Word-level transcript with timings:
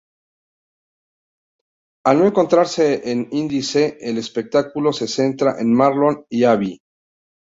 Al 2.11 2.17
no 2.21 2.29
centrarse 2.37 2.87
en 3.11 3.19
Indie, 3.41 3.85
el 3.99 4.17
espectáculo 4.23 4.91
se 4.93 5.07
centra 5.07 5.57
en 5.59 5.71
Marlon 5.75 6.25
y 6.27 6.43
Abi. 6.45 6.73